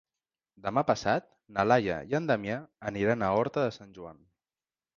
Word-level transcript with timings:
Demà 0.67 0.83
passat 0.91 1.27
na 1.57 1.65
Laia 1.67 1.99
i 2.13 2.17
en 2.21 2.31
Damià 2.33 2.57
aniran 2.93 3.27
a 3.29 3.33
Horta 3.37 3.69
de 3.69 3.77
Sant 3.79 3.95
Joan. 3.99 4.21